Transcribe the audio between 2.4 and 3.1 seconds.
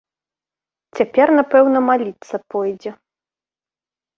пойдзе!